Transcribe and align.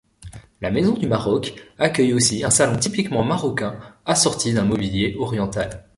La 0.61 0.71
Maison 0.71 0.93
du 0.95 1.05
Maroc 1.07 1.53
accueille 1.77 2.15
aussi 2.15 2.43
un 2.43 2.49
salon 2.49 2.75
typiquement 2.75 3.23
marocain 3.23 3.79
assorti 4.07 4.51
d'un 4.51 4.65
mobilier 4.65 5.15
oriental. 5.19 5.85